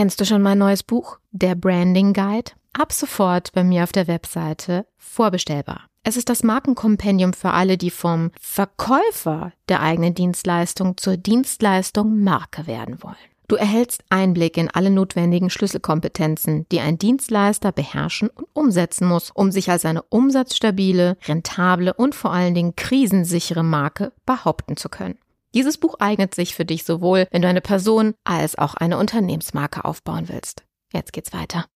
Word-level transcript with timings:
Kennst 0.00 0.18
du 0.18 0.24
schon 0.24 0.40
mein 0.40 0.56
neues 0.56 0.82
Buch, 0.82 1.18
der 1.30 1.54
Branding 1.54 2.14
Guide? 2.14 2.52
Ab 2.72 2.90
sofort 2.90 3.52
bei 3.52 3.62
mir 3.62 3.82
auf 3.82 3.92
der 3.92 4.08
Webseite 4.08 4.86
vorbestellbar. 4.96 5.88
Es 6.04 6.16
ist 6.16 6.30
das 6.30 6.42
Markenkompendium 6.42 7.34
für 7.34 7.50
alle, 7.50 7.76
die 7.76 7.90
vom 7.90 8.30
Verkäufer 8.40 9.52
der 9.68 9.82
eigenen 9.82 10.14
Dienstleistung 10.14 10.96
zur 10.96 11.18
Dienstleistung 11.18 12.24
Marke 12.24 12.66
werden 12.66 13.02
wollen. 13.02 13.14
Du 13.46 13.56
erhältst 13.56 14.02
Einblick 14.08 14.56
in 14.56 14.70
alle 14.70 14.88
notwendigen 14.88 15.50
Schlüsselkompetenzen, 15.50 16.66
die 16.72 16.80
ein 16.80 16.96
Dienstleister 16.96 17.70
beherrschen 17.70 18.30
und 18.30 18.46
umsetzen 18.54 19.06
muss, 19.06 19.30
um 19.30 19.52
sich 19.52 19.70
als 19.70 19.84
eine 19.84 20.00
umsatzstabile, 20.04 21.18
rentable 21.28 21.92
und 21.92 22.14
vor 22.14 22.32
allen 22.32 22.54
Dingen 22.54 22.74
krisensichere 22.74 23.64
Marke 23.64 24.14
behaupten 24.24 24.78
zu 24.78 24.88
können. 24.88 25.18
Dieses 25.52 25.78
Buch 25.78 25.96
eignet 25.98 26.32
sich 26.32 26.54
für 26.54 26.64
dich 26.64 26.84
sowohl, 26.84 27.26
wenn 27.32 27.42
du 27.42 27.48
eine 27.48 27.60
Person 27.60 28.14
als 28.22 28.56
auch 28.56 28.74
eine 28.74 28.98
Unternehmensmarke 28.98 29.84
aufbauen 29.84 30.28
willst. 30.28 30.62
Jetzt 30.92 31.12
geht's 31.12 31.32
weiter. 31.32 31.66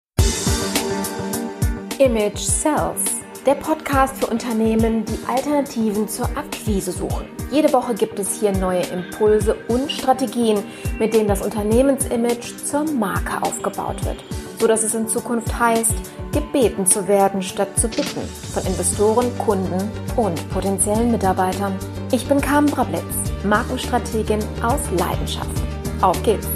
Image 1.99 2.39
Sells, 2.39 3.17
der 3.45 3.55
Podcast 3.55 4.15
für 4.15 4.27
Unternehmen, 4.27 5.03
die 5.03 5.17
Alternativen 5.27 6.07
zur 6.07 6.25
Akquise 6.37 6.93
suchen. 6.93 7.25
Jede 7.51 7.71
Woche 7.73 7.95
gibt 7.95 8.17
es 8.17 8.39
hier 8.39 8.53
neue 8.53 8.81
Impulse 8.81 9.55
und 9.67 9.91
Strategien, 9.91 10.63
mit 10.97 11.13
denen 11.13 11.27
das 11.27 11.41
Unternehmensimage 11.41 12.55
zur 12.57 12.85
Marke 12.85 13.41
aufgebaut 13.41 14.03
wird, 14.05 14.23
so 14.57 14.67
dass 14.67 14.83
es 14.83 14.95
in 14.95 15.09
Zukunft 15.09 15.57
heißt, 15.59 15.93
gebeten 16.31 16.85
zu 16.85 17.09
werden 17.09 17.41
statt 17.41 17.77
zu 17.77 17.89
bitten 17.89 18.21
von 18.53 18.65
Investoren, 18.65 19.37
Kunden 19.37 19.91
und 20.15 20.49
potenziellen 20.49 21.11
Mitarbeitern. 21.11 21.77
Ich 22.11 22.25
bin 22.27 22.41
Carmen 22.41 22.69
Brablitz, 22.69 23.34
Markenstrategin 23.45 24.39
aus 24.61 24.81
Leidenschaft. 24.97 25.61
Auf 26.01 26.21
geht's! 26.23 26.47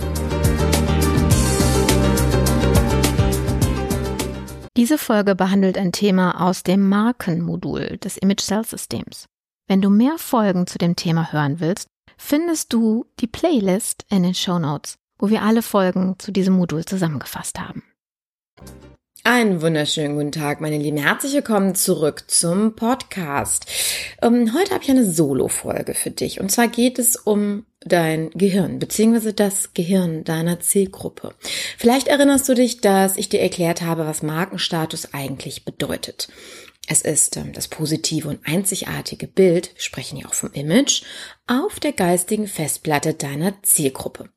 Diese 4.76 4.98
Folge 4.98 5.36
behandelt 5.36 5.78
ein 5.78 5.92
Thema 5.92 6.48
aus 6.48 6.64
dem 6.64 6.88
Markenmodul 6.88 7.98
des 7.98 8.18
Image 8.18 8.42
Cell 8.42 8.64
Systems. 8.64 9.26
Wenn 9.68 9.82
du 9.82 9.90
mehr 9.90 10.18
Folgen 10.18 10.68
zu 10.68 10.78
dem 10.78 10.96
Thema 10.96 11.32
hören 11.32 11.60
willst, 11.60 11.90
findest 12.18 12.74
du 12.74 13.06
die 13.20 13.28
Playlist 13.28 14.06
in 14.10 14.24
den 14.24 14.34
Show 14.34 14.58
Notes, 14.58 14.96
wo 15.20 15.30
wir 15.30 15.44
alle 15.44 15.62
Folgen 15.62 16.16
zu 16.18 16.32
diesem 16.32 16.56
Modul 16.56 16.86
zusammengefasst 16.86 17.60
haben. 17.60 17.84
Einen 19.32 19.62
wunderschönen 19.62 20.16
guten 20.16 20.32
Tag, 20.32 20.60
meine 20.60 20.80
Lieben. 20.80 20.98
Herzlich 20.98 21.34
willkommen 21.34 21.76
zurück 21.76 22.24
zum 22.26 22.76
Podcast. 22.76 23.68
Ähm, 24.24 24.56
heute 24.56 24.74
habe 24.74 24.84
ich 24.84 24.90
eine 24.90 25.06
Solo-Folge 25.06 25.94
für 25.94 26.10
dich. 26.10 26.40
Und 26.40 26.52
zwar 26.52 26.68
geht 26.68 26.98
es 26.98 27.16
um 27.16 27.68
dein 27.82 28.32
Gehirn, 28.32 28.80
beziehungsweise 28.80 29.34
das 29.34 29.76
Gehirn 29.76 30.24
deiner 30.24 30.62
Zielgruppe. 30.62 31.36
Vielleicht 31.78 32.08
erinnerst 32.08 32.50
du 32.50 32.56
dich, 32.56 32.82
dass 32.82 33.18
ich 33.18 33.30
dir 33.30 33.40
erklärt 33.40 33.84
habe, 33.84 34.08
was 34.08 34.24
Markenstatus 34.24 35.14
eigentlich 35.14 35.64
bedeutet. 35.64 36.30
Es 36.88 37.04
ist 37.04 37.38
ähm, 37.38 37.54
das 37.54 37.68
positive 37.68 38.30
und 38.30 38.40
einzigartige 38.48 39.28
Bild, 39.28 39.76
wir 39.76 39.82
sprechen 39.84 40.18
ja 40.18 40.26
auch 40.26 40.34
vom 40.34 40.54
Image, 40.54 41.04
auf 41.46 41.80
der 41.80 41.94
geistigen 41.94 42.48
Festplatte 42.48 43.14
deiner 43.14 43.62
Zielgruppe. 43.62 44.32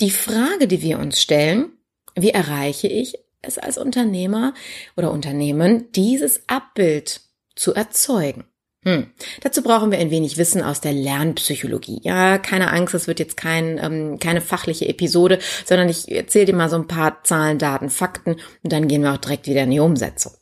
Die 0.00 0.10
Frage, 0.10 0.66
die 0.66 0.80
wir 0.80 1.00
uns 1.00 1.20
stellen, 1.20 1.72
wie 2.14 2.30
erreiche 2.30 2.88
ich 2.88 3.27
es 3.42 3.58
als 3.58 3.78
Unternehmer 3.78 4.54
oder 4.96 5.10
Unternehmen, 5.10 5.90
dieses 5.92 6.42
Abbild 6.48 7.20
zu 7.54 7.74
erzeugen? 7.74 8.44
Hm. 8.84 9.08
Dazu 9.40 9.62
brauchen 9.62 9.90
wir 9.90 9.98
ein 9.98 10.12
wenig 10.12 10.38
Wissen 10.38 10.62
aus 10.62 10.80
der 10.80 10.92
Lernpsychologie. 10.92 12.00
Ja, 12.04 12.38
keine 12.38 12.72
Angst, 12.72 12.94
es 12.94 13.08
wird 13.08 13.18
jetzt 13.18 13.36
kein, 13.36 13.76
ähm, 13.82 14.20
keine 14.20 14.40
fachliche 14.40 14.88
Episode, 14.88 15.40
sondern 15.64 15.88
ich 15.88 16.10
erzähle 16.10 16.46
dir 16.46 16.54
mal 16.54 16.70
so 16.70 16.76
ein 16.76 16.86
paar 16.86 17.24
Zahlen, 17.24 17.58
Daten, 17.58 17.90
Fakten 17.90 18.36
und 18.62 18.72
dann 18.72 18.86
gehen 18.86 19.02
wir 19.02 19.12
auch 19.12 19.18
direkt 19.18 19.48
wieder 19.48 19.64
in 19.64 19.72
die 19.72 19.80
Umsetzung. 19.80 20.32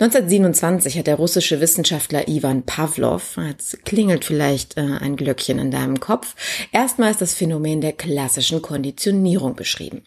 1927 0.00 0.98
hat 0.98 1.06
der 1.06 1.14
russische 1.14 1.60
Wissenschaftler 1.60 2.26
Ivan 2.26 2.64
Pavlov, 2.64 3.38
jetzt 3.48 3.84
klingelt 3.84 4.24
vielleicht 4.24 4.76
äh, 4.76 4.80
ein 4.80 5.14
Glöckchen 5.14 5.60
in 5.60 5.70
deinem 5.70 6.00
Kopf, 6.00 6.34
erstmals 6.72 7.18
das 7.18 7.32
Phänomen 7.32 7.80
der 7.80 7.92
klassischen 7.92 8.60
Konditionierung 8.60 9.54
beschrieben. 9.54 10.02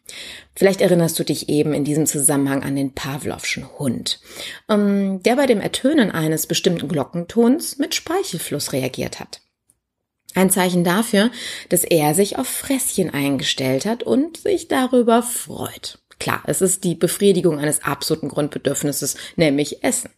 Vielleicht 0.58 0.82
erinnerst 0.82 1.20
du 1.20 1.24
dich 1.24 1.50
eben 1.50 1.76
in 1.76 1.84
diesem 1.84 2.08
Zusammenhang 2.08 2.64
an 2.64 2.76
den 2.76 2.96
Pavlovschen 2.96 3.78
Hund, 3.78 4.20
ähm, 4.68 5.22
der 5.22 5.36
bei 5.36 5.46
dem 5.46 5.62
Ertönen 5.62 6.10
eines 6.10 6.48
bestimmten 6.48 6.88
Glockentons 6.88 7.78
mit 7.78 7.94
Speichelfluss 7.94 8.74
reagiert 8.74 9.20
hat. 9.20 9.42
Ein 10.34 10.50
Zeichen 10.50 10.84
dafür, 10.84 11.30
dass 11.70 11.84
er 11.84 12.16
sich 12.16 12.40
auf 12.40 12.48
Fresschen 12.48 13.12
eingestellt 13.12 13.86
hat 13.86 14.02
und 14.02 14.38
sich 14.38 14.68
darüber 14.68 15.22
freut. 15.22 16.00
Klar, 16.20 16.42
es 16.48 16.64
ist 16.64 16.84
die 16.84 16.96
Befriedigung 16.96 17.60
eines 17.60 17.84
absoluten 17.84 18.28
Grundbedürfnisses, 18.28 19.16
nämlich 19.36 19.84
Essen. 19.84 20.10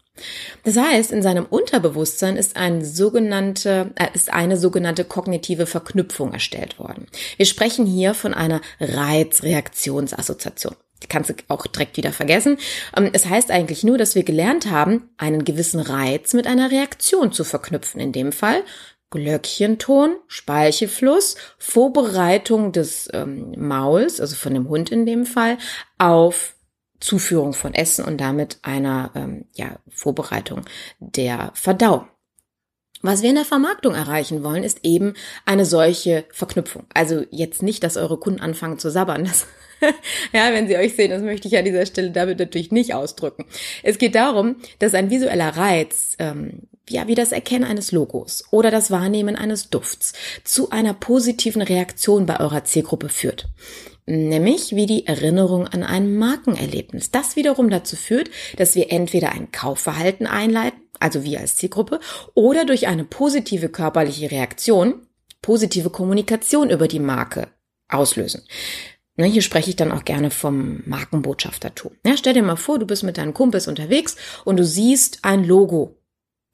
Das 0.64 0.78
heißt, 0.78 1.12
in 1.12 1.22
seinem 1.22 1.46
Unterbewusstsein 1.46 2.38
ist, 2.38 2.56
ein 2.56 2.84
sogenannte, 2.84 3.92
äh, 3.96 4.08
ist 4.14 4.32
eine 4.32 4.58
sogenannte 4.58 5.04
kognitive 5.06 5.66
Verknüpfung 5.66 6.34
erstellt 6.34 6.80
worden. 6.80 7.08
Wir 7.38 7.46
sprechen 7.46 7.86
hier 7.86 8.14
von 8.14 8.34
einer 8.34 8.62
Reizreaktionsassoziation. 8.80 10.76
Die 11.04 11.08
kannst 11.08 11.30
du 11.30 11.34
auch 11.48 11.66
direkt 11.66 11.98
wieder 11.98 12.12
vergessen. 12.12 12.58
Ähm, 12.96 13.10
es 13.14 13.26
heißt 13.26 13.52
eigentlich 13.52 13.84
nur, 13.84 13.98
dass 13.98 14.16
wir 14.16 14.24
gelernt 14.24 14.70
haben, 14.70 15.10
einen 15.18 15.46
gewissen 15.46 15.80
Reiz 15.80 16.34
mit 16.34 16.48
einer 16.48 16.72
Reaktion 16.72 17.32
zu 17.32 17.44
verknüpfen. 17.44 18.02
In 18.02 18.12
dem 18.12 18.32
Fall 18.32 18.64
Glöckchenton, 19.12 20.18
Speichelfluss, 20.28 21.36
Vorbereitung 21.58 22.72
des 22.72 23.10
ähm, 23.14 23.54
Mauls, 23.58 24.22
also 24.22 24.36
von 24.36 24.54
dem 24.54 24.70
Hund 24.70 24.92
in 24.92 25.06
dem 25.06 25.26
Fall, 25.26 25.58
auf 25.98 26.56
Zuführung 27.00 27.54
von 27.54 27.74
Essen 27.74 28.06
und 28.06 28.18
damit 28.18 28.60
einer 28.62 29.12
ähm, 29.16 29.46
ja, 29.54 29.78
Vorbereitung 29.90 30.62
der 31.00 31.52
Verdauung. 31.54 32.08
Was 33.02 33.22
wir 33.22 33.30
in 33.30 33.36
der 33.36 33.46
Vermarktung 33.46 33.96
erreichen 33.96 34.44
wollen, 34.44 34.64
ist 34.64 34.80
eben 34.84 35.14
eine 35.46 35.64
solche 35.64 36.26
Verknüpfung. 36.32 36.86
Also 36.94 37.24
jetzt 37.32 37.64
nicht, 37.64 37.84
dass 37.84 37.96
eure 37.96 38.18
Kunden 38.18 38.42
anfangen 38.42 38.78
zu 38.78 38.92
sabbern. 38.92 39.24
Das, 39.24 39.48
ja, 40.34 40.52
wenn 40.52 40.68
sie 40.68 40.76
euch 40.76 40.96
sehen, 40.96 41.12
das 41.12 41.22
möchte 41.22 41.48
ich 41.48 41.58
an 41.58 41.64
dieser 41.64 41.86
Stelle 41.86 42.12
damit 42.12 42.40
natürlich 42.40 42.72
nicht 42.72 42.94
ausdrücken. 42.94 43.46
Es 43.84 44.00
geht 44.00 44.16
darum, 44.16 44.58
dass 44.80 44.94
ein 44.94 45.10
visueller 45.10 45.56
Reiz, 45.56 46.18
ähm, 46.20 46.64
ja, 46.90 47.08
wie 47.08 47.16
das 47.16 47.32
Erkennen 47.32 47.64
eines 47.64 47.94
Logos 47.94 48.44
oder 48.52 48.70
das 48.70 48.92
Wahrnehmen 48.92 49.38
eines 49.38 49.70
Dufts 49.70 50.12
zu 50.44 50.72
einer 50.72 50.94
positiven 50.94 51.62
Reaktion 51.62 52.26
bei 52.26 52.42
eurer 52.42 52.66
Zielgruppe 52.66 53.08
führt 53.08 53.48
nämlich 54.10 54.76
wie 54.76 54.86
die 54.86 55.06
Erinnerung 55.06 55.68
an 55.68 55.84
ein 55.84 56.16
Markenerlebnis. 56.16 57.12
Das 57.12 57.36
wiederum 57.36 57.70
dazu 57.70 57.96
führt, 57.96 58.30
dass 58.58 58.76
wir 58.76 58.92
entweder 58.92 59.32
ein 59.32 59.52
Kaufverhalten 59.52 60.28
einleiten, 60.28 60.82
also 61.00 61.24
wir 61.24 61.40
als 61.40 61.56
Zielgruppe, 61.56 62.00
oder 62.34 62.66
durch 62.66 62.88
eine 62.88 63.06
positive 63.06 63.70
körperliche 63.70 64.32
Reaktion, 64.32 65.08
positive 65.42 65.90
Kommunikation 65.90 66.70
über 66.70 66.88
die 66.88 67.00
Marke 67.00 67.48
auslösen. 67.88 68.44
Ne, 69.16 69.26
hier 69.26 69.42
spreche 69.42 69.70
ich 69.70 69.76
dann 69.76 69.92
auch 69.92 70.06
gerne 70.06 70.32
vom 70.32 70.82
Markenbotschaftertum. 70.86 71.92
Ja, 72.06 72.16
stell 72.18 72.34
dir 72.34 72.44
mal 72.44 72.56
vor, 72.56 72.80
du 72.80 72.86
bist 72.86 73.04
mit 73.04 73.18
deinen 73.18 73.34
Kumpels 73.34 73.68
unterwegs 73.68 74.16
und 74.46 74.58
du 74.58 74.66
siehst 74.66 75.20
ein 75.24 75.44
Logo 75.44 75.99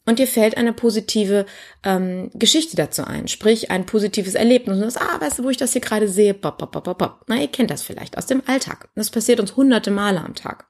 und 0.05 0.19
dir 0.19 0.27
fällt 0.27 0.57
eine 0.57 0.73
positive 0.73 1.45
ähm, 1.83 2.29
Geschichte 2.33 2.75
dazu 2.75 3.03
ein, 3.03 3.27
sprich 3.27 3.71
ein 3.71 3.85
positives 3.85 4.35
Erlebnis. 4.35 4.77
Und 4.77 4.89
sagst, 4.89 5.01
ah, 5.01 5.19
weißt 5.19 5.39
du, 5.39 5.43
wo 5.43 5.49
ich 5.49 5.57
das 5.57 5.73
hier 5.73 5.81
gerade 5.81 6.07
sehe? 6.07 6.33
Bop, 6.33 6.59
bop, 6.59 6.71
bop, 6.71 6.83
bop, 6.83 6.97
bop. 6.97 7.25
Na, 7.27 7.38
ihr 7.38 7.47
kennt 7.47 7.71
das 7.71 7.81
vielleicht 7.81 8.17
aus 8.17 8.27
dem 8.27 8.43
Alltag. 8.45 8.89
Das 8.95 9.09
passiert 9.09 9.39
uns 9.39 9.55
hunderte 9.55 9.91
Male 9.91 10.21
am 10.23 10.35
Tag. 10.35 10.67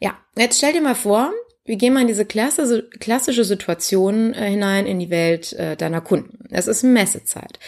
Ja, 0.00 0.18
jetzt 0.36 0.58
stell 0.58 0.72
dir 0.72 0.80
mal 0.80 0.94
vor, 0.94 1.32
wir 1.64 1.76
gehen 1.76 1.92
mal 1.92 2.00
in 2.00 2.08
diese 2.08 2.24
klassische 2.24 3.44
Situation 3.44 4.34
äh, 4.34 4.50
hinein 4.50 4.86
in 4.86 4.98
die 4.98 5.10
Welt 5.10 5.52
äh, 5.52 5.76
deiner 5.76 6.00
Kunden. 6.00 6.48
Es 6.50 6.66
ist 6.66 6.82
Messezeit. 6.82 7.58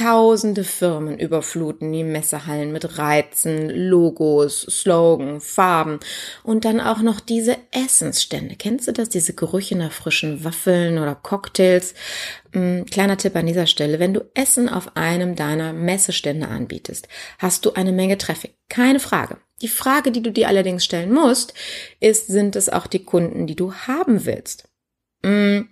Tausende 0.00 0.64
Firmen 0.64 1.18
überfluten 1.18 1.92
die 1.92 2.04
Messehallen 2.04 2.72
mit 2.72 2.96
Reizen, 2.96 3.68
Logos, 3.68 4.62
Slogan, 4.62 5.42
Farben 5.42 6.00
und 6.42 6.64
dann 6.64 6.80
auch 6.80 7.02
noch 7.02 7.20
diese 7.20 7.58
Essensstände. 7.70 8.56
Kennst 8.56 8.88
du 8.88 8.92
das? 8.92 9.10
Diese 9.10 9.34
Gerüche 9.34 9.76
nach 9.76 9.92
frischen 9.92 10.42
Waffeln 10.42 10.96
oder 10.96 11.14
Cocktails? 11.14 11.92
Hm, 12.54 12.86
kleiner 12.86 13.18
Tipp 13.18 13.36
an 13.36 13.44
dieser 13.44 13.66
Stelle. 13.66 13.98
Wenn 13.98 14.14
du 14.14 14.22
Essen 14.32 14.70
auf 14.70 14.96
einem 14.96 15.36
deiner 15.36 15.74
Messestände 15.74 16.48
anbietest, 16.48 17.06
hast 17.38 17.66
du 17.66 17.74
eine 17.74 17.92
Menge 17.92 18.16
Traffic. 18.16 18.54
Keine 18.70 19.00
Frage. 19.00 19.36
Die 19.60 19.68
Frage, 19.68 20.12
die 20.12 20.22
du 20.22 20.32
dir 20.32 20.48
allerdings 20.48 20.82
stellen 20.82 21.12
musst, 21.12 21.52
ist, 22.00 22.28
sind 22.28 22.56
es 22.56 22.70
auch 22.70 22.86
die 22.86 23.04
Kunden, 23.04 23.46
die 23.46 23.56
du 23.56 23.74
haben 23.74 24.24
willst? 24.24 24.66
Hm, 25.22 25.68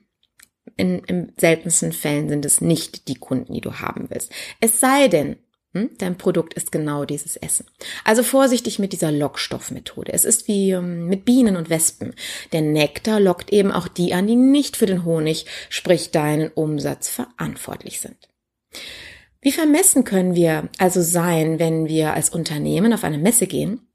in, 0.78 1.00
in 1.00 1.32
seltensten 1.36 1.92
Fällen 1.92 2.28
sind 2.28 2.44
es 2.46 2.62
nicht 2.62 3.08
die 3.08 3.16
Kunden, 3.16 3.52
die 3.52 3.60
du 3.60 3.74
haben 3.74 4.06
willst. 4.08 4.32
Es 4.60 4.80
sei 4.80 5.08
denn, 5.08 5.36
hm, 5.74 5.90
dein 5.98 6.16
Produkt 6.16 6.54
ist 6.54 6.72
genau 6.72 7.04
dieses 7.04 7.36
Essen. 7.36 7.66
Also 8.04 8.22
vorsichtig 8.22 8.78
mit 8.78 8.92
dieser 8.92 9.12
Lockstoffmethode. 9.12 10.12
Es 10.12 10.24
ist 10.24 10.48
wie 10.48 10.70
ähm, 10.70 11.06
mit 11.08 11.26
Bienen 11.26 11.56
und 11.56 11.68
Wespen. 11.68 12.14
Der 12.52 12.62
Nektar 12.62 13.20
lockt 13.20 13.52
eben 13.52 13.70
auch 13.70 13.88
die 13.88 14.14
an, 14.14 14.26
die 14.26 14.36
nicht 14.36 14.76
für 14.78 14.86
den 14.86 15.04
Honig, 15.04 15.44
sprich 15.68 16.10
deinen 16.10 16.48
Umsatz 16.48 17.08
verantwortlich 17.08 18.00
sind. 18.00 18.16
Wie 19.42 19.52
vermessen 19.52 20.04
können 20.04 20.34
wir 20.34 20.68
also 20.78 21.02
sein, 21.02 21.58
wenn 21.58 21.86
wir 21.86 22.14
als 22.14 22.30
Unternehmen 22.30 22.92
auf 22.92 23.04
eine 23.04 23.18
Messe 23.18 23.46
gehen? 23.46 23.87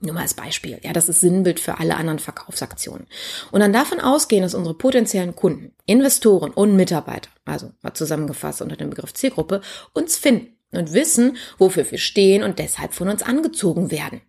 Nur 0.00 0.12
mal 0.12 0.22
als 0.22 0.34
Beispiel. 0.34 0.78
Ja, 0.82 0.92
das 0.92 1.08
ist 1.08 1.20
Sinnbild 1.20 1.58
für 1.58 1.78
alle 1.78 1.96
anderen 1.96 2.18
Verkaufsaktionen. 2.18 3.06
Und 3.50 3.60
dann 3.60 3.72
davon 3.72 3.98
ausgehen, 3.98 4.42
dass 4.42 4.54
unsere 4.54 4.76
potenziellen 4.76 5.34
Kunden, 5.34 5.74
Investoren 5.86 6.50
und 6.50 6.76
Mitarbeiter, 6.76 7.30
also 7.46 7.72
mal 7.80 7.94
zusammengefasst 7.94 8.60
unter 8.60 8.76
dem 8.76 8.90
Begriff 8.90 9.14
Zielgruppe, 9.14 9.62
uns 9.94 10.16
finden 10.16 10.56
und 10.72 10.92
wissen, 10.92 11.38
wofür 11.56 11.90
wir 11.90 11.98
stehen 11.98 12.42
und 12.42 12.58
deshalb 12.58 12.92
von 12.92 13.08
uns 13.08 13.22
angezogen 13.22 13.90
werden. 13.90 14.20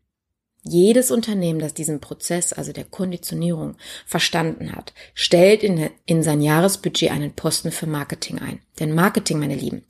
Jedes 0.68 1.12
Unternehmen, 1.12 1.60
das 1.60 1.74
diesen 1.74 2.00
Prozess, 2.00 2.54
also 2.54 2.72
der 2.72 2.84
Konditionierung, 2.84 3.76
verstanden 4.06 4.76
hat, 4.76 4.94
stellt 5.14 5.64
in, 5.64 5.90
in, 6.06 6.24
sein 6.24 6.42
Jahresbudget 6.42 7.12
einen 7.12 7.34
Posten 7.34 7.72
für 7.72 7.88
Marketing 7.88 8.40
ein. 8.40 8.60
Denn 8.80 8.94
Marketing, 8.94 9.40
meine 9.40 9.56
Lieben, 9.56 9.84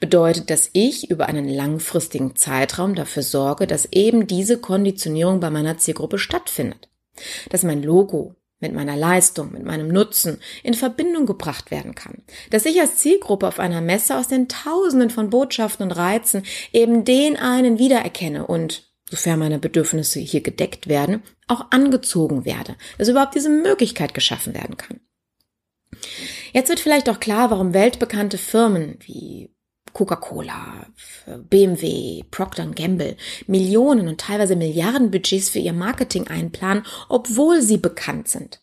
bedeutet, 0.00 0.50
dass 0.50 0.70
ich 0.72 1.10
über 1.10 1.26
einen 1.26 1.48
langfristigen 1.48 2.34
Zeitraum 2.36 2.94
dafür 2.94 3.22
sorge, 3.22 3.66
dass 3.66 3.88
eben 3.92 4.26
diese 4.26 4.58
Konditionierung 4.58 5.40
bei 5.40 5.50
meiner 5.50 5.78
Zielgruppe 5.78 6.18
stattfindet. 6.18 6.88
Dass 7.50 7.62
mein 7.62 7.82
Logo, 7.82 8.34
mit 8.62 8.72
meiner 8.72 8.96
Leistung, 8.96 9.52
mit 9.52 9.64
meinem 9.64 9.88
Nutzen 9.88 10.38
in 10.62 10.74
Verbindung 10.74 11.26
gebracht 11.26 11.70
werden 11.70 11.94
kann. 11.94 12.22
Dass 12.50 12.64
ich 12.64 12.80
als 12.80 12.96
Zielgruppe 12.96 13.48
auf 13.48 13.58
einer 13.58 13.80
Messe 13.80 14.16
aus 14.16 14.28
den 14.28 14.48
Tausenden 14.48 15.10
von 15.10 15.28
Botschaften 15.28 15.84
und 15.84 15.92
Reizen 15.92 16.44
eben 16.72 17.04
den 17.04 17.36
einen 17.36 17.78
wiedererkenne 17.78 18.46
und 18.46 18.91
sofern 19.12 19.40
meine 19.40 19.58
Bedürfnisse 19.58 20.20
hier 20.20 20.40
gedeckt 20.40 20.88
werden, 20.88 21.22
auch 21.46 21.66
angezogen 21.70 22.46
werde, 22.46 22.76
dass 22.96 23.08
überhaupt 23.08 23.34
diese 23.34 23.50
Möglichkeit 23.50 24.14
geschaffen 24.14 24.54
werden 24.54 24.78
kann. 24.78 25.00
Jetzt 26.54 26.70
wird 26.70 26.80
vielleicht 26.80 27.10
auch 27.10 27.20
klar, 27.20 27.50
warum 27.50 27.74
weltbekannte 27.74 28.38
Firmen 28.38 28.96
wie 29.00 29.54
Coca-Cola, 29.92 30.86
BMW, 31.26 32.22
Procter 32.30 32.66
Gamble 32.68 33.18
Millionen 33.46 34.08
und 34.08 34.18
teilweise 34.18 34.56
Milliarden 34.56 35.10
Budgets 35.10 35.50
für 35.50 35.58
ihr 35.58 35.74
Marketing 35.74 36.28
einplanen, 36.28 36.86
obwohl 37.10 37.60
sie 37.60 37.76
bekannt 37.76 38.28
sind. 38.28 38.62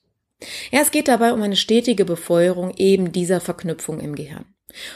Ja, 0.71 0.79
es 0.81 0.89
geht 0.89 1.07
dabei 1.07 1.31
um 1.31 1.43
eine 1.43 1.57
stetige 1.57 2.05
Befeuerung 2.05 2.73
eben 2.75 3.11
dieser 3.11 3.39
Verknüpfung 3.39 3.99
im 3.99 4.15
Gehirn. 4.15 4.45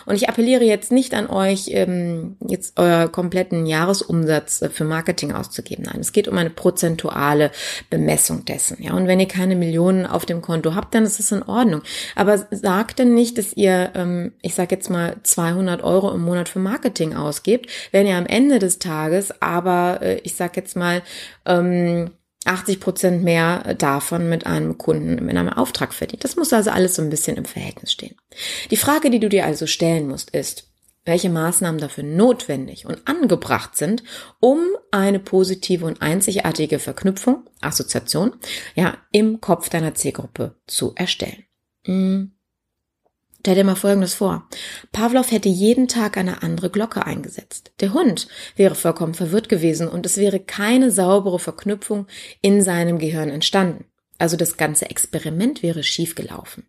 Und 0.06 0.16
ich 0.16 0.30
appelliere 0.30 0.64
jetzt 0.64 0.92
nicht 0.92 1.14
an 1.14 1.28
euch, 1.28 1.70
ähm, 1.70 2.38
jetzt 2.48 2.80
euer 2.80 3.08
kompletten 3.08 3.66
Jahresumsatz 3.66 4.62
äh, 4.62 4.70
für 4.70 4.84
Marketing 4.84 5.32
auszugeben. 5.32 5.86
Nein, 5.86 6.00
es 6.00 6.12
geht 6.12 6.28
um 6.28 6.38
eine 6.38 6.50
prozentuale 6.50 7.52
Bemessung 7.90 8.46
dessen. 8.46 8.82
Ja, 8.82 8.94
und 8.94 9.08
wenn 9.08 9.20
ihr 9.20 9.28
keine 9.28 9.56
Millionen 9.56 10.06
auf 10.06 10.26
dem 10.26 10.42
Konto 10.42 10.76
habt, 10.76 10.94
dann 10.96 11.04
ist 11.04 11.20
es 11.20 11.32
in 11.32 11.44
Ordnung. 11.44 11.82
Aber 12.16 12.38
sagt 12.52 13.00
denn 13.00 13.14
nicht, 13.14 13.38
dass 13.38 13.54
ihr, 13.54 13.92
ähm, 13.96 14.34
ich 14.42 14.56
sage 14.56 14.76
jetzt 14.76 14.90
mal 14.90 15.18
200 15.24 15.84
Euro 15.84 16.12
im 16.12 16.22
Monat 16.22 16.50
für 16.50 16.60
Marketing 16.60 17.16
ausgebt, 17.16 17.70
wenn 17.92 18.08
ihr 18.08 18.18
am 18.18 18.26
Ende 18.26 18.60
des 18.60 18.80
Tages 18.80 19.42
aber, 19.42 20.00
äh, 20.02 20.20
ich 20.24 20.36
sage 20.36 20.54
jetzt 20.56 20.76
mal 20.76 21.02
ähm, 21.46 22.12
80 22.46 22.80
Prozent 22.80 23.24
mehr 23.24 23.76
davon 23.76 24.30
mit 24.30 24.46
einem 24.46 24.78
Kunden 24.78 25.30
in 25.30 25.38
einem 25.38 25.50
Auftrag 25.50 25.94
verdient. 25.94 26.24
Das 26.24 26.36
muss 26.36 26.54
also 26.54 26.72
alles 26.72 26.96
so 26.96 27.02
ein 27.02 27.10
bisschen 27.10 27.38
im 27.38 27.46
Verhältnis 27.46 27.92
stehen. 27.92 28.16
Die 28.72 28.78
Frage, 28.78 29.10
die 29.10 29.20
du 29.20 29.30
dir 29.30 29.46
also 29.46 29.68
stellen 29.68 30.08
musst, 30.08 30.32
ist, 30.32 30.68
welche 31.06 31.30
Maßnahmen 31.30 31.82
dafür 31.82 32.04
notwendig 32.04 32.86
und 32.86 33.08
angebracht 33.08 33.76
sind, 33.76 34.04
um 34.40 34.60
eine 34.92 35.20
positive 35.20 35.86
und 35.86 36.02
einzigartige 36.02 36.80
Verknüpfung, 36.80 37.50
Assoziation, 37.62 38.34
ja, 38.76 38.98
im 39.12 39.42
Kopf 39.42 39.70
deiner 39.70 39.96
Zielgruppe 39.96 40.56
zu 40.66 40.94
erstellen. 40.96 41.44
Hm. 41.86 42.32
Stell 43.44 43.56
dir 43.56 43.66
mal 43.66 43.76
Folgendes 43.76 44.14
vor. 44.14 44.48
Pavlov 44.94 45.30
hätte 45.30 45.50
jeden 45.50 45.90
Tag 45.90 46.16
eine 46.16 46.44
andere 46.44 46.70
Glocke 46.70 47.06
eingesetzt. 47.06 47.74
Der 47.82 47.94
Hund 47.94 48.30
wäre 48.56 48.74
vollkommen 48.74 49.16
verwirrt 49.16 49.50
gewesen 49.50 49.90
und 49.90 50.06
es 50.06 50.16
wäre 50.16 50.40
keine 50.40 50.92
saubere 50.92 51.40
Verknüpfung 51.40 52.08
in 52.42 52.62
seinem 52.62 53.00
Gehirn 53.00 53.30
entstanden. 53.30 53.84
Also 54.18 54.38
das 54.38 54.56
ganze 54.56 54.90
Experiment 54.90 55.62
wäre 55.62 55.84
schiefgelaufen. 55.84 56.68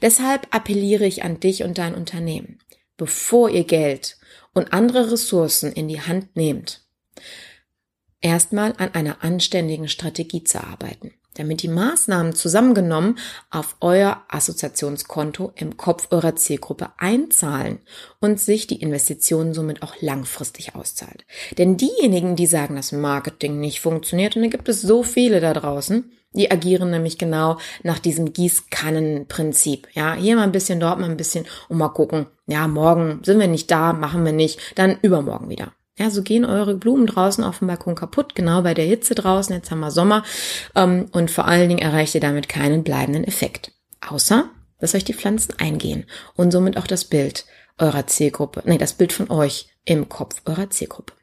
Deshalb 0.00 0.46
appelliere 0.54 1.04
ich 1.04 1.24
an 1.24 1.40
dich 1.40 1.64
und 1.64 1.78
dein 1.78 1.96
Unternehmen, 1.96 2.60
bevor 2.96 3.50
ihr 3.50 3.64
Geld 3.64 4.18
und 4.54 4.72
andere 4.72 5.10
Ressourcen 5.10 5.72
in 5.72 5.88
die 5.88 6.00
Hand 6.00 6.36
nehmt, 6.36 6.86
erstmal 8.20 8.72
an 8.78 8.94
einer 8.94 9.24
anständigen 9.24 9.88
Strategie 9.88 10.44
zu 10.44 10.62
arbeiten 10.62 11.14
damit 11.38 11.62
die 11.62 11.68
Maßnahmen 11.68 12.34
zusammengenommen 12.34 13.18
auf 13.50 13.76
euer 13.80 14.22
Assoziationskonto 14.28 15.52
im 15.54 15.76
Kopf 15.76 16.08
eurer 16.10 16.36
Zielgruppe 16.36 16.90
einzahlen 16.98 17.78
und 18.20 18.40
sich 18.40 18.66
die 18.66 18.82
Investition 18.82 19.54
somit 19.54 19.82
auch 19.82 19.94
langfristig 20.00 20.74
auszahlt. 20.74 21.24
Denn 21.56 21.76
diejenigen, 21.76 22.36
die 22.36 22.46
sagen, 22.46 22.76
dass 22.76 22.92
Marketing 22.92 23.60
nicht 23.60 23.80
funktioniert, 23.80 24.36
und 24.36 24.42
da 24.42 24.48
gibt 24.48 24.68
es 24.68 24.82
so 24.82 25.02
viele 25.02 25.40
da 25.40 25.54
draußen, 25.54 26.10
die 26.32 26.50
agieren 26.50 26.90
nämlich 26.90 27.16
genau 27.16 27.58
nach 27.82 27.98
diesem 27.98 28.32
Gießkannenprinzip. 28.32 29.88
Ja, 29.94 30.14
hier 30.14 30.36
mal 30.36 30.42
ein 30.42 30.52
bisschen, 30.52 30.80
dort 30.80 30.98
mal 30.98 31.08
ein 31.08 31.16
bisschen 31.16 31.46
und 31.68 31.78
mal 31.78 31.88
gucken. 31.88 32.26
Ja, 32.46 32.68
morgen 32.68 33.20
sind 33.24 33.38
wir 33.38 33.48
nicht 33.48 33.70
da, 33.70 33.92
machen 33.92 34.24
wir 34.24 34.32
nicht, 34.32 34.60
dann 34.74 34.98
übermorgen 35.00 35.48
wieder. 35.48 35.72
Ja, 35.98 36.10
so 36.10 36.22
gehen 36.22 36.44
eure 36.44 36.76
Blumen 36.76 37.06
draußen 37.06 37.42
auf 37.42 37.58
dem 37.58 37.66
Balkon 37.66 37.96
kaputt, 37.96 38.34
genau 38.36 38.62
bei 38.62 38.72
der 38.72 38.84
Hitze 38.84 39.16
draußen. 39.16 39.54
Jetzt 39.54 39.70
haben 39.70 39.80
wir 39.80 39.90
Sommer 39.90 40.22
ähm, 40.76 41.06
und 41.12 41.30
vor 41.30 41.46
allen 41.46 41.68
Dingen 41.68 41.80
erreicht 41.80 42.14
ihr 42.14 42.20
damit 42.20 42.48
keinen 42.48 42.84
bleibenden 42.84 43.24
Effekt. 43.24 43.72
Außer, 44.06 44.48
dass 44.78 44.94
euch 44.94 45.04
die 45.04 45.14
Pflanzen 45.14 45.54
eingehen 45.58 46.06
und 46.36 46.52
somit 46.52 46.76
auch 46.76 46.86
das 46.86 47.04
Bild 47.04 47.46
eurer 47.78 48.06
Zielgruppe, 48.06 48.62
nee, 48.64 48.78
das 48.78 48.92
Bild 48.92 49.12
von 49.12 49.30
euch 49.30 49.70
im 49.84 50.08
Kopf 50.08 50.40
eurer 50.46 50.70
Zielgruppe. 50.70 51.14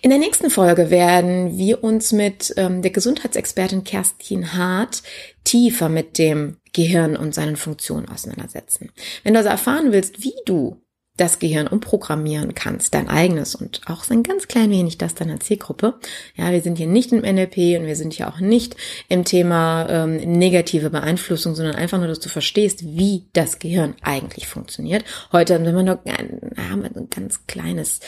In 0.00 0.10
der 0.10 0.18
nächsten 0.18 0.50
Folge 0.50 0.90
werden 0.90 1.56
wir 1.56 1.84
uns 1.84 2.12
mit 2.12 2.52
ähm, 2.56 2.82
der 2.82 2.90
Gesundheitsexpertin 2.90 3.84
Kerstin 3.84 4.54
Hart 4.54 5.02
tiefer 5.44 5.88
mit 5.88 6.18
dem 6.18 6.56
Gehirn 6.72 7.16
und 7.16 7.34
seinen 7.34 7.56
Funktionen 7.56 8.08
auseinandersetzen. 8.08 8.90
Wenn 9.22 9.34
du 9.34 9.38
also 9.38 9.50
erfahren 9.50 9.92
willst, 9.92 10.24
wie 10.24 10.34
du 10.46 10.82
das 11.18 11.38
Gehirn 11.38 11.66
umprogrammieren 11.66 12.54
kannst, 12.54 12.94
dein 12.94 13.08
eigenes 13.08 13.54
und 13.54 13.82
auch 13.86 14.02
so 14.04 14.14
ein 14.14 14.22
ganz 14.22 14.48
klein 14.48 14.70
wenig 14.70 14.96
das 14.96 15.14
deiner 15.14 15.40
Zielgruppe. 15.40 15.94
Ja, 16.36 16.52
wir 16.52 16.62
sind 16.62 16.78
hier 16.78 16.86
nicht 16.86 17.12
im 17.12 17.20
NLP 17.20 17.78
und 17.78 17.86
wir 17.86 17.96
sind 17.96 18.14
hier 18.14 18.28
auch 18.28 18.40
nicht 18.40 18.76
im 19.10 19.24
Thema 19.24 19.86
ähm, 19.90 20.16
negative 20.16 20.88
Beeinflussung, 20.88 21.54
sondern 21.54 21.74
einfach 21.74 21.98
nur, 21.98 22.08
dass 22.08 22.20
du 22.20 22.30
verstehst, 22.30 22.82
wie 22.96 23.26
das 23.34 23.58
Gehirn 23.58 23.94
eigentlich 24.00 24.46
funktioniert. 24.46 25.04
Heute 25.32 25.54
haben 25.54 25.64
wir 25.64 25.72
nur 25.72 26.00
ein, 26.06 26.40
haben 26.70 26.82
ein 26.82 27.08
ganz 27.10 27.46
kleines 27.46 28.00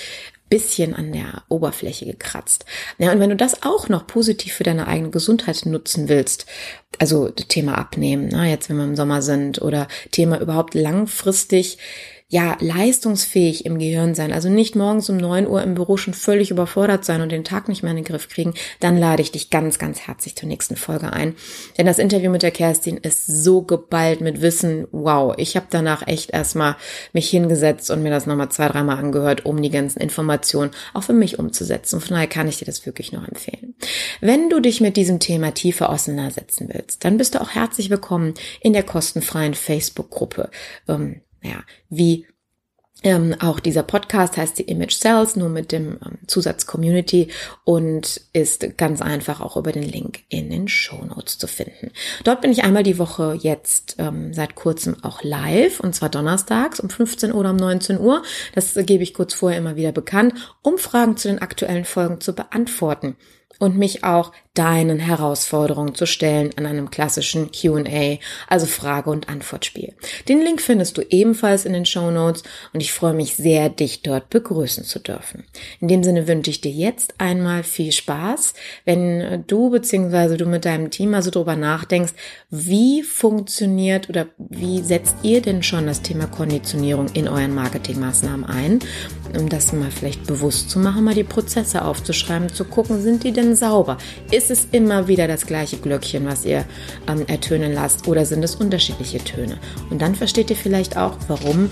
bisschen 0.49 0.95
an 0.95 1.13
der 1.13 1.43
Oberfläche 1.49 2.07
gekratzt. 2.07 2.65
Ja, 2.99 3.13
und 3.13 3.21
wenn 3.21 3.31
du 3.31 3.37
das 3.37 3.63
auch 3.65 3.89
noch 3.89 4.07
positiv 4.07 4.55
für 4.55 4.63
deine 4.63 4.87
eigene 4.87 5.11
Gesundheit 5.11 5.67
nutzen 5.67 6.09
willst, 6.09 6.47
also 6.99 7.29
Thema 7.29 7.77
Abnehmen, 7.77 8.29
na, 8.31 8.47
jetzt 8.47 8.71
wenn 8.71 8.77
wir 8.77 8.85
im 8.85 8.97
Sommer 8.97 9.21
sind 9.21 9.61
oder 9.61 9.89
Thema 10.11 10.41
überhaupt 10.41 10.75
langfristig 10.75 11.79
ja, 12.35 12.57
leistungsfähig 12.59 13.65
im 13.65 13.79
Gehirn 13.79 14.17
sein, 14.17 14.33
also 14.33 14.49
nicht 14.49 14.75
morgens 14.75 15.09
um 15.09 15.19
neun 15.19 15.47
Uhr 15.47 15.63
im 15.63 15.77
Büro 15.77 15.97
schon 15.97 16.15
völlig 16.15 16.51
überfordert 16.51 17.05
sein 17.05 17.21
und 17.21 17.31
den 17.31 17.45
Tag 17.45 17.69
nicht 17.69 17.85
mehr 17.85 17.93
in 17.93 17.99
den 17.99 18.05
Griff 18.05 18.29
kriegen, 18.29 18.55
dann 18.81 18.99
lade 18.99 19.23
ich 19.23 19.31
dich 19.31 19.51
ganz, 19.51 19.79
ganz 19.79 20.01
herzlich 20.01 20.35
zur 20.35 20.49
nächsten 20.49 20.75
Folge 20.75 21.13
ein. 21.13 21.37
Denn 21.79 21.87
das 21.87 22.01
Interview 22.01 22.33
mit 22.33 22.43
der 22.43 22.51
Kerstin 22.51 22.97
ist 22.97 23.25
so 23.29 23.63
geballt 23.63 24.21
mit 24.21 24.43
Wissen. 24.43 24.89
Wow, 24.91 25.35
ich 25.37 25.55
habe 25.55 25.67
danach 25.71 26.09
echt 26.09 26.31
erstmal 26.31 26.75
mich 27.13 27.31
hingesetzt 27.31 27.89
und 27.93 28.03
mir 28.03 28.11
das 28.11 28.27
nochmal 28.27 28.49
zwei, 28.49 28.67
dreimal 28.67 28.99
angehört, 28.99 29.47
um 29.47 29.63
die 29.63 29.71
ganzen 29.71 30.01
Informationen 30.01 30.73
auch 30.93 31.05
für 31.05 31.13
mich 31.13 31.39
umzusetzen. 31.39 31.95
Und 31.95 32.01
von 32.01 32.15
daher 32.15 32.27
kann 32.27 32.49
ich 32.49 32.59
dir 32.59 32.65
das 32.65 32.85
wirklich 32.85 33.13
noch 33.13 33.29
empfehlen. 33.29 33.77
Wenn 34.21 34.51
du 34.51 34.59
dich 34.59 34.81
mit 34.81 34.97
diesem 34.97 35.21
Thema 35.21 35.55
tiefer 35.55 35.89
auseinandersetzen 35.89 36.69
willst, 36.73 37.05
dann 37.05 37.17
bist 37.17 37.37
du 37.37 37.41
auch 37.41 37.51
herzlich 37.51 37.91
willkommen 37.91 38.35
in 38.61 38.73
der 38.73 38.83
kostenfreien 38.83 39.55
Facebook-Gruppe. 39.55 40.51
Ähm, 40.89 41.21
ja, 41.45 41.63
wie 41.89 42.27
ähm, 43.05 43.37
auch 43.39 43.61
dieser 43.61 43.83
Podcast 43.83 44.39
heißt 44.39 44.59
die 44.59 44.63
Image 44.63 44.95
Cells, 44.95 45.37
nur 45.37 45.51
mit 45.51 45.73
dem 45.73 45.99
ähm, 46.05 46.19
Zusatz 46.27 46.65
Community 46.65 47.29
und 47.65 48.23
ist 48.33 48.79
ganz 48.79 49.03
einfach 49.03 49.43
auch 49.43 49.59
über 49.59 49.73
den 49.73 49.83
Link 49.83 50.21
in 50.31 50.49
den 50.49 50.69
Show 50.69 51.05
Notes 51.05 51.37
zu 51.37 51.47
finden. 51.47 51.91
Dort 52.25 52.41
bin 52.41 52.51
ich 52.51 52.65
einmal 52.65 52.83
die 52.83 52.99
Woche 52.99 53.37
jetzt 53.39 53.97
ähm, 53.99 54.33
seit 54.33 54.55
kurzem 54.55 54.97
auch 55.05 55.23
live 55.23 55.81
und 55.81 55.95
zwar 55.95 56.09
donnerstags 56.09 56.81
um 56.81 56.89
15 56.89 57.33
Uhr 57.33 57.41
oder 57.41 57.51
um 57.51 57.57
19 57.57 58.01
Uhr. 58.01 58.23
Das 58.55 58.75
gebe 58.75 59.03
ich 59.03 59.13
kurz 59.13 59.35
vorher 59.35 59.59
immer 59.59 59.77
wieder 59.77 59.93
bekannt, 59.93 60.57
um 60.63 60.79
Fragen 60.79 61.19
zu 61.19 61.29
den 61.29 61.41
aktuellen 61.41 61.85
Folgen 61.85 62.21
zu 62.21 62.35
beantworten. 62.35 63.17
Und 63.65 63.77
mich 63.79 64.05
auch 64.05 64.33
deinen 64.55 65.01
Herausforderungen 65.01 65.97
zu 65.97 66.07
stellen 66.07 66.53
an 66.57 66.65
einem 66.65 66.89
klassischen 66.89 67.51
Q&A, 67.51 68.19
also 68.47 68.67
Frage- 68.67 69.11
und 69.11 69.29
Antwortspiel. 69.29 69.95
Den 70.29 70.43
Link 70.43 70.61
findest 70.61 70.97
du 70.97 71.03
ebenfalls 71.03 71.65
in 71.65 71.73
den 71.73 71.87
Show 71.87 72.13
Notes 72.13 72.45
und 72.73 72.81
ich 72.81 72.93
freue 72.93 73.15
mich 73.15 73.35
sehr, 73.35 73.69
dich 73.69 74.03
dort 74.03 74.31
begrüßen 74.31 74.85
zu 74.85 75.01
dürfen. 75.01 75.45
In 75.81 75.89
dem 75.89 76.05
Sinne 76.05 76.29
wünsche 76.29 76.51
ich 76.51 76.61
dir 76.61 76.71
jetzt 76.71 77.15
einmal 77.19 77.65
viel 77.65 77.91
Spaß, 77.91 78.55
wenn 78.85 79.45
du 79.49 79.71
bzw. 79.71 80.37
du 80.37 80.47
mit 80.47 80.65
deinem 80.65 80.91
Team 80.91 81.15
also 81.15 81.31
darüber 81.31 81.57
nachdenkst, 81.57 82.13
wie 82.49 83.03
funktioniert 83.03 84.09
oder 84.09 84.29
wie 84.39 84.83
setzt 84.83 85.17
ihr 85.23 85.43
denn 85.43 85.65
schon 85.65 85.89
das 85.89 86.03
Thema 86.03 86.29
Konditionierung 86.29 87.09
in 87.15 87.27
euren 87.27 87.57
Marketingmaßnahmen 87.57 88.45
ein, 88.45 88.79
um 89.37 89.49
das 89.49 89.73
mal 89.73 89.91
vielleicht 89.91 90.29
bewusst 90.29 90.71
zu 90.71 90.79
machen, 90.79 91.03
mal 91.03 91.15
die 91.15 91.25
Prozesse 91.25 91.85
aufzuschreiben, 91.85 92.51
zu 92.51 92.65
gucken, 92.65 93.03
sind 93.03 93.25
die 93.25 93.33
denn 93.33 93.54
sauber? 93.57 93.99
Ist 94.31 94.51
es 94.51 94.69
immer 94.73 95.09
wieder 95.09 95.29
das 95.29 95.47
gleiche 95.47 95.77
Glöckchen, 95.77 96.27
was 96.27 96.45
ihr 96.45 96.65
ähm, 97.09 97.25
ertönen 97.27 97.73
lasst 97.73 98.09
oder 98.09 98.25
sind 98.27 98.43
es 98.43 98.57
unterschiedliche 98.57 99.19
Töne? 99.19 99.59
Und 99.91 100.03
dann 100.03 100.15
versteht 100.15 100.51
ihr 100.51 100.57
vielleicht 100.57 100.97
auch, 100.97 101.17
warum 101.29 101.71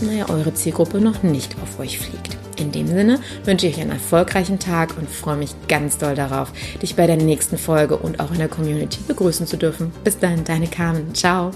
naja, 0.00 0.28
eure 0.28 0.52
Zielgruppe 0.52 1.00
noch 1.00 1.22
nicht 1.22 1.56
auf 1.62 1.78
euch 1.78 1.98
fliegt. 1.98 2.36
In 2.58 2.72
dem 2.72 2.86
Sinne 2.86 3.20
wünsche 3.44 3.66
ich 3.66 3.76
euch 3.76 3.82
einen 3.82 3.92
erfolgreichen 3.92 4.58
Tag 4.58 4.96
und 4.98 5.08
freue 5.08 5.36
mich 5.36 5.54
ganz 5.68 5.98
doll 5.98 6.14
darauf, 6.14 6.52
dich 6.80 6.96
bei 6.96 7.06
der 7.06 7.16
nächsten 7.16 7.58
Folge 7.58 7.96
und 7.96 8.20
auch 8.20 8.32
in 8.32 8.38
der 8.38 8.48
Community 8.48 9.00
begrüßen 9.06 9.46
zu 9.46 9.56
dürfen. 9.56 9.92
Bis 10.04 10.18
dann, 10.18 10.44
deine 10.44 10.66
Carmen. 10.66 11.14
Ciao. 11.14 11.50